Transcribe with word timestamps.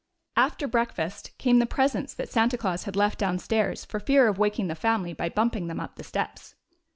After 0.35 0.67
breakfast 0.67 1.29
came 1.37 1.59
the 1.59 1.67
37 1.67 1.67
GYPSY, 1.67 1.67
THE 1.67 1.67
TALKING 1.67 1.67
DOG 1.67 1.75
presents 1.75 2.13
that 2.15 2.33
Santa 2.33 2.57
Claus 2.57 2.83
had 2.85 2.95
left 2.95 3.19
downstairs 3.19 3.85
for 3.85 3.99
fear 3.99 4.27
of 4.27 4.39
waking 4.39 4.67
the 4.67 4.73
family 4.73 5.13
by 5.13 5.29
bumping 5.29 5.67
them 5.67 5.79
up 5.79 5.95
the 5.97 6.03
steps. 6.03 6.55